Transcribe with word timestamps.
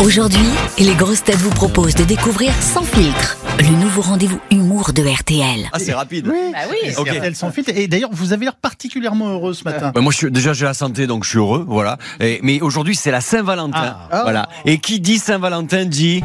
Aujourd'hui, 0.00 0.44
les 0.78 0.94
grosses 0.94 1.22
têtes 1.24 1.36
vous 1.36 1.50
proposent 1.50 1.94
de 1.94 2.04
découvrir 2.04 2.52
Sans 2.60 2.82
filtre, 2.82 3.36
le 3.58 3.68
nouveau 3.80 4.02
rendez-vous 4.02 4.40
humour 4.50 4.92
de 4.92 5.02
RTL. 5.02 5.68
Ah, 5.72 5.78
c'est 5.78 5.94
rapide. 5.94 6.26
Bah 6.26 6.32
oui. 6.70 6.92
Ok. 6.98 7.08
RTL 7.08 7.34
sans 7.36 7.50
filtre. 7.50 7.70
Et 7.74 7.86
d'ailleurs, 7.86 8.10
vous 8.12 8.32
avez 8.32 8.44
l'air 8.44 8.56
particulièrement 8.56 9.28
heureux 9.28 9.54
ce 9.54 9.64
matin. 9.64 9.92
Bah, 9.94 10.00
moi, 10.00 10.12
je 10.12 10.18
suis, 10.18 10.30
déjà, 10.30 10.52
j'ai 10.52 10.64
la 10.64 10.74
santé, 10.74 11.06
donc 11.06 11.24
je 11.24 11.30
suis 11.30 11.38
heureux, 11.38 11.64
voilà. 11.66 11.98
Et- 12.20 12.40
mais 12.42 12.60
aujourd'hui, 12.60 12.94
c'est 12.96 13.10
la 13.12 13.20
Saint-Valentin, 13.20 13.96
Ah. 14.10 14.22
voilà. 14.24 14.48
Et 14.66 14.78
qui 14.78 15.00
dit 15.00 15.18
Saint-Valentin 15.18 15.84
dit. 15.84 16.22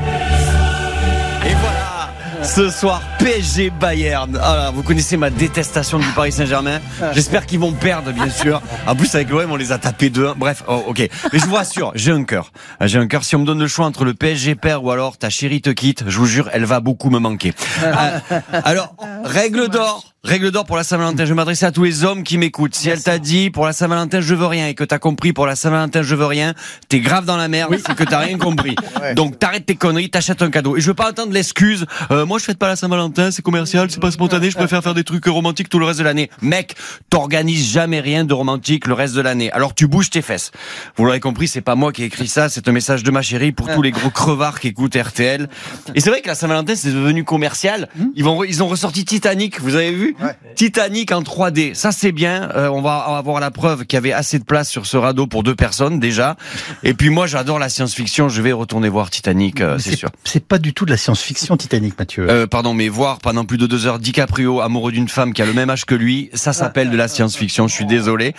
Ce 2.44 2.70
soir, 2.70 3.02
PSG 3.20 3.70
Bayern. 3.70 4.40
Ah 4.42 4.56
là, 4.56 4.72
vous 4.72 4.82
connaissez 4.84 5.18
ma 5.18 5.30
détestation 5.30 6.00
du 6.00 6.08
Paris 6.16 6.32
Saint-Germain. 6.32 6.80
J'espère 7.14 7.46
qu'ils 7.46 7.60
vont 7.60 7.74
perdre, 7.74 8.12
bien 8.12 8.30
sûr. 8.30 8.62
En 8.88 8.96
plus, 8.96 9.14
avec 9.14 9.30
l'OM, 9.30 9.52
on 9.52 9.56
les 9.56 9.72
a 9.72 9.78
tapés 9.78 10.10
2-1. 10.10 10.36
Bref, 10.36 10.64
oh, 10.68 10.84
ok. 10.88 11.10
Mais 11.34 11.40
je 11.40 11.46
vous 11.46 11.56
rassure, 11.56 11.92
j'ai 11.96 12.12
un 12.12 12.24
cœur. 12.24 12.52
J'ai 12.82 12.98
un 12.98 13.08
cœur. 13.08 13.24
Si 13.24 13.36
on 13.36 13.40
me 13.40 13.46
donne 13.46 13.60
le 13.60 13.68
choix 13.68 13.86
entre 13.86 14.06
le 14.06 14.14
PSG 14.14 14.56
perd 14.56 14.84
ou 14.84 14.92
alors 14.92 15.18
ta 15.18 15.30
chérie 15.30 15.62
te 15.62 15.70
quitte, 15.70 16.04
je 16.08 16.18
vous 16.18 16.26
jure, 16.26 16.50
elle 16.54 16.66
va 16.66 16.80
beaucoup 16.80 17.10
me 17.10 17.20
manquer. 17.20 17.54
Euh, 17.84 18.20
alors, 18.64 18.96
règle 19.24 19.68
d'or. 19.70 20.04
Règle 20.26 20.52
d'or 20.52 20.66
pour 20.66 20.76
la 20.76 20.84
Saint-Valentin. 20.84 21.24
Je 21.24 21.30
vais 21.30 21.34
m'adresser 21.36 21.66
à 21.66 21.72
tous 21.72 21.86
les 21.86 22.04
hommes 22.04 22.24
qui 22.24 22.38
m'écoutent. 22.38 22.76
Si 22.76 22.90
elle 22.90 23.02
t'a 23.02 23.20
dit 23.20 23.50
pour 23.50 23.66
la 23.66 23.72
Saint-Valentin 23.72 24.20
je 24.20 24.36
veux 24.36 24.48
rien 24.48 24.68
et 24.68 24.74
que 24.74 24.84
t'as 24.84 25.00
compris 25.00 25.32
pour 25.32 25.48
la 25.48 25.56
Saint-Valentin 25.56 26.02
je 26.04 26.14
veux 26.14 26.26
rien, 26.26 26.56
t'es 26.90 27.00
grave 27.00 27.24
dans 27.24 27.38
la 27.38 27.48
merde, 27.48 27.74
c'est 27.78 27.96
que 27.96 28.04
t'as 28.04 28.20
rien 28.20 28.38
compris. 28.38 28.76
Donc 29.16 29.40
t'arrêtes 29.40 29.66
tes 29.66 29.76
conneries, 29.76 30.10
t'achètes 30.10 30.42
un 30.42 30.50
cadeau. 30.52 30.76
Et 30.76 30.82
je 30.82 30.88
veux 30.88 30.94
pas 30.94 31.10
entendre 31.10 31.32
l'excuse. 31.32 31.86
euh, 32.12 32.26
moi 32.26 32.38
je 32.38 32.44
fête 32.44 32.58
pas 32.58 32.68
la 32.68 32.76
Saint-Valentin, 32.76 33.32
c'est 33.32 33.42
commercial, 33.42 33.90
c'est 33.90 34.02
pas 34.02 34.12
spontané, 34.12 34.52
je 34.52 34.58
préfère 34.58 34.84
faire 34.84 34.94
des 34.94 35.06
trucs 35.06 35.26
romantiques 35.26 35.70
tout 35.70 35.80
le 35.80 35.86
reste 35.86 36.00
de 36.00 36.04
l'année. 36.04 36.30
Mec, 36.42 36.76
t'organises 37.10 37.72
jamais 37.72 38.02
rien 38.02 38.26
de 38.26 38.34
romantique 38.34 38.88
le 38.88 38.96
reste 38.96 39.16
de 39.16 39.22
l'année. 39.22 39.50
Alors 39.54 39.74
tu 39.74 39.88
bouges 39.88 40.10
tes 40.10 40.22
fesses. 40.22 40.52
Vous 40.98 41.06
l'aurez 41.06 41.22
compris, 41.22 41.48
c'est 41.48 41.62
pas 41.62 41.76
moi 41.76 41.94
qui 41.94 42.04
ai 42.04 42.08
écrit 42.08 42.28
ça, 42.28 42.50
c'est 42.50 42.68
un 42.68 42.74
message 42.74 43.04
de 43.04 43.12
ma 43.12 43.22
chérie 43.22 43.54
pour 43.54 43.74
tous 43.74 43.82
les 43.82 43.92
gros 43.92 44.10
crevards 44.10 44.60
qui 44.60 44.68
écoutent 44.68 44.98
RTL. 44.98 45.48
Et 45.96 46.02
c'est 46.02 46.10
vrai 46.10 46.22
que 46.22 46.28
la 46.28 46.36
Saint-Valentin 46.36 46.76
c'est 46.76 46.92
devenu 46.92 47.24
commercial. 47.24 47.88
Ils 48.16 48.26
vont, 48.26 48.44
ils 48.44 48.62
ont 48.62 48.68
ressorti 48.68 49.06
Titanic, 49.06 49.62
vous 49.62 49.76
avez 49.76 49.92
vu? 49.94 50.09
Titanic 50.56 51.12
en 51.12 51.22
3D, 51.22 51.74
ça 51.74 51.92
c'est 51.92 52.12
bien. 52.12 52.50
Euh, 52.56 52.70
on 52.70 52.82
va 52.82 52.98
avoir 52.98 53.40
la 53.40 53.52
preuve 53.52 53.86
qu'il 53.86 53.96
y 53.96 53.98
avait 53.98 54.14
assez 54.14 54.40
de 54.40 54.44
place 54.44 54.70
sur 54.70 54.86
ce 54.86 54.98
radeau 54.98 55.28
pour 55.28 55.44
deux 55.44 55.56
personnes 55.56 56.00
déjà. 56.00 56.36
Et 56.84 56.94
puis 56.94 57.10
moi 57.10 57.28
j'adore 57.28 57.60
la 57.60 57.70
science-fiction, 57.70 58.30
je 58.30 58.42
vais 58.42 58.52
retourner 58.52 58.90
voir 58.90 59.10
Titanic, 59.10 59.62
euh, 59.62 59.78
c'est 59.80 59.96
sûr. 59.96 60.10
C'est 60.24 60.46
pas 60.46 60.58
du 60.58 60.74
tout 60.74 60.86
de 60.86 60.92
la 60.92 60.98
science-fiction 60.98 61.58
Titanic, 61.58 61.98
Mathieu. 61.98 62.30
Euh, 62.30 62.48
pardon, 62.48 62.74
mais 62.74 62.90
voir 62.90 63.20
pendant 63.20 63.46
plus 63.46 63.58
de 63.58 63.68
deux 63.68 63.88
heures 63.88 64.00
DiCaprio 64.00 64.62
amoureux 64.62 64.92
d'une 64.92 65.10
femme 65.10 65.34
qui 65.34 65.42
a 65.42 65.46
le 65.46 65.54
même 65.54 65.70
âge 65.70 65.86
que 65.86 65.96
lui, 65.96 66.30
ça 66.34 66.54
s'appelle 66.54 66.90
de 66.90 66.98
la 66.98 67.08
science-fiction. 67.08 67.68
Je 67.68 67.74
suis 67.74 67.86
désolé. 67.86 68.34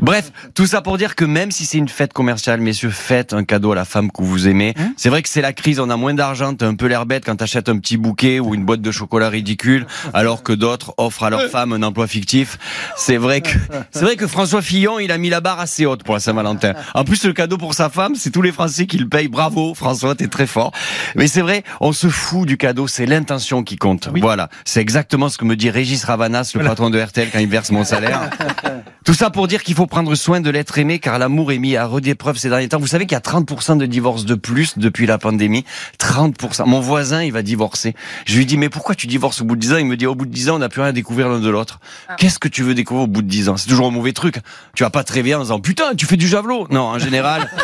Bref, 0.00 0.32
tout 0.54 0.66
ça 0.66 0.82
pour 0.82 0.98
dire 0.98 1.14
que 1.14 1.24
même 1.24 1.50
si 1.50 1.64
c'est 1.64 1.78
une 1.78 1.88
fête 1.88 2.12
commerciale, 2.12 2.60
messieurs, 2.60 2.90
faites 2.90 3.32
un 3.32 3.44
cadeau 3.44 3.72
à 3.72 3.74
la 3.74 3.84
femme 3.84 4.10
que 4.10 4.22
vous 4.22 4.48
aimez. 4.48 4.74
C'est 4.96 5.08
vrai 5.08 5.22
que 5.22 5.28
c'est 5.28 5.40
la 5.40 5.52
crise, 5.52 5.80
on 5.80 5.90
a 5.90 5.96
moins 5.96 6.14
d'argent, 6.14 6.54
t'as 6.54 6.66
un 6.66 6.74
peu 6.74 6.86
l'air 6.86 7.06
bête 7.06 7.24
quand 7.24 7.36
t'achètes 7.36 7.68
un 7.68 7.78
petit 7.78 7.96
bouquet 7.96 8.40
ou 8.40 8.54
une 8.54 8.64
boîte 8.64 8.82
de 8.82 8.90
chocolat 8.90 9.28
ridicule, 9.28 9.86
alors 10.14 10.42
que 10.42 10.52
d'autres 10.52 10.94
offrent 11.08 11.24
à 11.24 11.30
leur 11.30 11.50
femme 11.50 11.72
un 11.72 11.82
emploi 11.82 12.06
fictif. 12.06 12.58
C'est 12.96 13.16
vrai 13.16 13.40
que 13.40 13.50
c'est 13.90 14.02
vrai 14.02 14.16
que 14.16 14.26
François 14.26 14.62
Fillon, 14.62 14.98
il 14.98 15.10
a 15.10 15.18
mis 15.18 15.30
la 15.30 15.40
barre 15.40 15.58
assez 15.58 15.86
haute 15.86 16.04
pour 16.04 16.14
la 16.14 16.20
Saint-Valentin. 16.20 16.74
En 16.94 17.04
plus, 17.04 17.24
le 17.24 17.32
cadeau 17.32 17.56
pour 17.56 17.74
sa 17.74 17.88
femme, 17.88 18.14
c'est 18.14 18.30
tous 18.30 18.42
les 18.42 18.52
Français 18.52 18.86
qui 18.86 18.98
le 18.98 19.08
payent. 19.08 19.28
Bravo, 19.28 19.74
François, 19.74 20.14
t'es 20.14 20.28
très 20.28 20.46
fort. 20.46 20.72
Mais 21.16 21.26
c'est 21.26 21.40
vrai, 21.40 21.64
on 21.80 21.92
se 21.92 22.08
fout 22.08 22.46
du 22.46 22.56
cadeau, 22.56 22.86
c'est 22.86 23.06
l'intention 23.06 23.62
qui 23.62 23.76
compte. 23.76 24.08
Voilà, 24.20 24.48
c'est 24.64 24.80
exactement 24.80 25.28
ce 25.28 25.38
que 25.38 25.44
me 25.44 25.56
dit 25.56 25.70
Régis 25.70 26.04
Ravanas, 26.04 26.52
le 26.54 26.64
patron 26.64 26.90
de 26.90 27.00
RTL, 27.00 27.28
quand 27.32 27.38
il 27.38 27.48
verse 27.48 27.70
mon 27.70 27.84
salaire. 27.84 28.30
Tout 29.04 29.14
ça 29.14 29.30
pour 29.30 29.48
dire 29.48 29.62
qu'il 29.62 29.74
faut 29.74 29.86
prendre 29.86 30.14
soin 30.14 30.42
de 30.42 30.50
l'être 30.50 30.76
aimé, 30.76 30.98
car 30.98 31.18
l'amour 31.18 31.50
est 31.50 31.58
mis 31.58 31.76
à 31.76 31.86
rude 31.86 32.06
épreuve 32.06 32.36
ces 32.36 32.50
derniers 32.50 32.68
temps. 32.68 32.78
Vous 32.78 32.86
savez 32.86 33.06
qu'il 33.06 33.14
y 33.14 33.16
a 33.16 33.20
30% 33.20 33.78
de 33.78 33.86
divorces 33.86 34.26
de 34.26 34.34
plus 34.34 34.76
depuis 34.76 35.06
la 35.06 35.16
pandémie. 35.16 35.64
30%. 35.98 36.66
Mon 36.66 36.80
voisin, 36.80 37.22
il 37.22 37.32
va 37.32 37.40
divorcer. 37.40 37.94
Je 38.26 38.36
lui 38.36 38.44
dis, 38.44 38.58
mais 38.58 38.68
pourquoi 38.68 38.94
tu 38.94 39.06
divorces 39.06 39.40
au 39.40 39.44
bout 39.46 39.56
de 39.56 39.60
10 39.60 39.72
ans? 39.72 39.76
Il 39.78 39.86
me 39.86 39.96
dit, 39.96 40.06
au 40.06 40.14
bout 40.14 40.26
de 40.26 40.30
10 40.30 40.50
ans, 40.50 40.56
on 40.56 40.58
n'a 40.58 40.68
plus 40.68 40.82
rien 40.82 40.90
à 40.90 40.92
découvrir 40.98 41.28
l'un 41.28 41.38
de 41.40 41.48
l'autre. 41.50 41.80
Qu'est-ce 42.18 42.38
que 42.38 42.48
tu 42.48 42.62
veux 42.62 42.74
découvrir 42.74 43.04
au 43.04 43.06
bout 43.08 43.22
de 43.22 43.28
10 43.28 43.48
ans? 43.48 43.56
C'est 43.56 43.68
toujours 43.68 43.86
un 43.88 43.90
mauvais 43.92 44.12
truc. 44.12 44.36
Tu 44.74 44.82
vas 44.82 44.90
pas 44.90 45.04
te 45.04 45.12
réveiller 45.12 45.34
en 45.36 45.42
disant, 45.42 45.60
putain, 45.60 45.94
tu 45.96 46.06
fais 46.06 46.16
du 46.16 46.28
javelot. 46.28 46.66
Non, 46.70 46.82
en 46.82 46.98
général. 46.98 47.48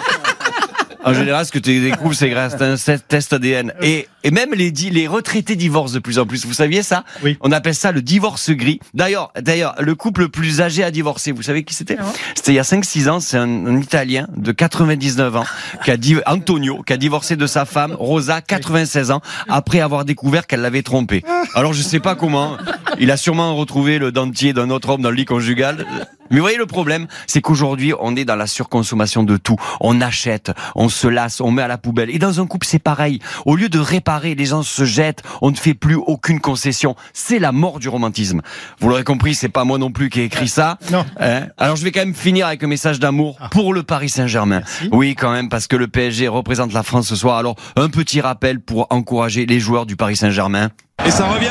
En 1.07 1.13
général, 1.13 1.45
ce 1.45 1.53
que 1.53 1.59
tu 1.59 1.83
découvres, 1.83 2.15
c'est 2.15 2.31
grâce 2.31 2.55
à 2.63 2.65
un 2.65 2.77
test- 2.77 3.35
ADN. 3.35 3.75
Et, 3.83 4.09
et 4.23 4.31
même 4.31 4.55
les, 4.55 4.71
les 4.71 5.07
retraités 5.07 5.55
divorcent 5.55 5.93
de 5.93 5.99
plus 5.99 6.19
en 6.19 6.25
plus. 6.25 6.47
Vous 6.47 6.55
saviez 6.55 6.83
ça? 6.83 7.05
Oui. 7.23 7.37
On 7.43 7.53
appelle 7.53 7.75
ça 7.75 7.93
le 7.93 8.01
divorce 8.01 8.49
gris. 8.53 8.81
D'ailleurs, 8.95 9.31
d'ailleurs, 9.39 9.75
le 9.81 9.95
couple 9.95 10.23
le 10.23 10.29
plus 10.31 10.63
âgé 10.63 10.83
à 10.83 10.91
divorcer, 10.91 11.33
vous 11.33 11.43
savez 11.43 11.63
qui 11.63 11.75
c'était? 11.75 11.99
C'était 12.35 12.53
il 12.53 12.55
y 12.55 12.59
a 12.59 12.63
5-6 12.63 13.11
ans. 13.11 13.21
C'est 13.21 13.37
un, 13.37 13.67
un 13.67 13.77
Italien 13.83 14.29
de 14.35 14.51
99 14.51 15.37
ans, 15.37 15.45
qui 15.85 15.91
a 15.91 15.99
dit 15.99 16.17
Antonio, 16.25 16.83
qui 16.87 16.95
a 16.95 16.97
divorcé 16.97 17.37
de 17.37 17.47
sa 17.47 17.67
femme 17.67 17.93
Rosa, 17.99 18.41
96 18.41 19.11
ans, 19.11 19.21
après 19.47 19.81
avoir 19.81 20.07
découvert 20.07 20.47
qu'elle 20.47 20.63
l'avait 20.63 20.81
trompé. 20.83 21.23
Alors 21.55 21.75
je 21.75 21.83
sais 21.83 22.01
pas 22.01 22.15
comment. 22.15 22.57
Il 22.99 23.11
a 23.11 23.17
sûrement 23.17 23.55
retrouvé 23.57 23.99
le 23.99 24.13
dentier 24.13 24.53
d'un 24.53 24.71
autre 24.71 24.91
homme 24.91 25.03
dans 25.03 25.11
le 25.11 25.17
lit 25.17 25.25
conjugal. 25.25 25.87
Mais 26.31 26.39
vous 26.39 26.43
voyez 26.43 26.57
le 26.57 26.67
problème, 26.67 27.07
c'est 27.27 27.41
qu'aujourd'hui 27.41 27.93
on 28.01 28.17
est 28.17 28.25
dans 28.25 28.37
la 28.37 28.47
surconsommation 28.47 29.23
de 29.23 29.37
tout. 29.37 29.57
On 29.81 30.01
achète, 30.01 30.53
on 30.75 30.89
se 30.89 31.07
lasse, 31.07 31.41
on 31.41 31.51
met 31.51 31.63
à 31.63 31.69
la 31.69 31.79
poubelle. 31.79 32.11
Et 32.11 32.19
dans 32.19 32.41
un 32.41 32.47
couple 32.47 32.67
c'est 32.67 32.79
pareil. 32.79 33.21
Au 33.45 33.57
lieu 33.57 33.69
de 33.69 33.79
réparer, 33.79 34.35
les 34.35 34.47
gens 34.47 34.63
se 34.63 34.85
jettent. 34.85 35.23
On 35.43 35.51
ne 35.51 35.57
fait 35.57 35.75
plus 35.75 35.97
aucune 35.97 36.41
concession. 36.41 36.97
C'est 37.13 37.39
la 37.39 37.53
mort 37.53 37.79
du 37.79 37.89
romantisme. 37.89 38.41
Vous 38.81 38.89
l'aurez 38.89 39.05
compris, 39.05 39.35
c'est 39.35 39.49
pas 39.49 39.65
moi 39.65 39.79
non 39.79 39.91
plus 39.91 40.09
qui 40.09 40.21
ai 40.21 40.25
écrit 40.25 40.49
ça. 40.49 40.79
Non. 40.91 41.05
Hein 41.21 41.49
Alors 41.59 41.77
je 41.77 41.85
vais 41.85 41.93
quand 41.93 42.01
même 42.01 42.15
finir 42.15 42.47
avec 42.47 42.65
un 42.65 42.69
message 42.69 42.99
d'amour 42.99 43.39
pour 43.51 43.75
le 43.75 43.83
Paris 43.83 44.09
Saint-Germain. 44.09 44.61
Merci. 44.61 44.89
Oui, 44.93 45.15
quand 45.15 45.33
même, 45.33 45.49
parce 45.49 45.67
que 45.67 45.77
le 45.77 45.89
PSG 45.89 46.29
représente 46.29 46.73
la 46.73 46.83
France 46.83 47.09
ce 47.09 47.17
soir. 47.17 47.37
Alors 47.37 47.57
un 47.77 47.89
petit 47.89 48.21
rappel 48.21 48.61
pour 48.61 48.87
encourager 48.91 49.47
les 49.47 49.61
joueurs 49.61 49.85
du 49.85 49.97
Paris 49.97 50.17
Saint-Germain. 50.17 50.71
Et 51.05 51.11
ça 51.11 51.27
revient 51.27 51.51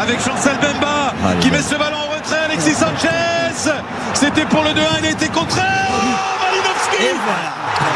avec 0.00 0.20
Chancel 0.20 0.56
Bemba 0.58 1.14
qui 1.40 1.50
met 1.50 1.62
ce 1.62 1.74
ballon 1.74 1.96
en 1.96 2.14
retrait. 2.16 2.44
Alexis 2.44 2.74
Sanchez, 2.74 3.70
c'était 4.14 4.44
pour 4.46 4.62
le 4.62 4.70
2-1, 4.70 4.74
il 5.00 5.06
a 5.06 5.10
été 5.10 5.28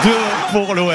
2 0.03 0.10
pour 0.53 0.75
l'OM. 0.75 0.91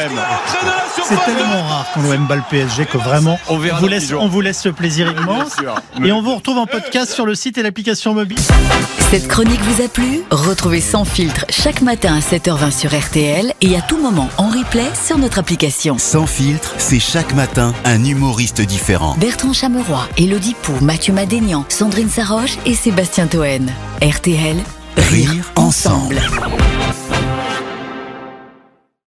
C'est 1.03 1.25
tellement 1.25 1.63
rare 1.63 1.85
quand 1.93 2.01
l'OM 2.01 2.25
bat 2.25 2.35
le 2.37 2.43
PSG 2.49 2.85
que 2.85 2.97
vraiment, 2.97 3.39
on, 3.49 3.57
vous, 3.57 3.87
laisse, 3.87 4.13
on 4.13 4.27
vous 4.27 4.41
laisse 4.41 4.61
ce 4.61 4.69
plaisir 4.69 5.11
immense. 5.11 5.57
Et 6.03 6.11
on 6.11 6.21
vous 6.21 6.35
retrouve 6.35 6.57
en 6.57 6.65
podcast 6.65 7.11
sur 7.11 7.25
le 7.25 7.35
site 7.35 7.57
et 7.57 7.63
l'application 7.63 8.13
mobile. 8.13 8.39
Cette 9.11 9.27
chronique 9.27 9.61
vous 9.61 9.83
a 9.83 9.87
plu? 9.87 10.21
Retrouvez 10.31 10.81
Sans 10.81 11.05
Filtre 11.05 11.45
chaque 11.49 11.81
matin 11.81 12.15
à 12.15 12.19
7h20 12.19 12.71
sur 12.71 12.97
RTL 12.97 13.53
et 13.61 13.75
à 13.77 13.81
tout 13.81 13.97
moment 13.97 14.29
en 14.37 14.47
replay 14.47 14.89
sur 14.93 15.17
notre 15.17 15.39
application. 15.39 15.97
Sans 15.97 16.25
Filtre, 16.25 16.73
c'est 16.77 16.99
chaque 16.99 17.33
matin 17.33 17.73
un 17.85 18.03
humoriste 18.03 18.61
différent. 18.61 19.15
Bertrand 19.19 19.53
Chameroy, 19.53 20.07
Elodie 20.17 20.55
Pou, 20.61 20.73
Mathieu 20.81 21.13
Madénian, 21.13 21.65
Sandrine 21.69 22.09
Saroche 22.09 22.57
et 22.65 22.73
Sébastien 22.73 23.27
Toen. 23.27 23.71
RTL, 24.01 24.57
rire, 24.97 25.51
ensemble. 25.55 26.21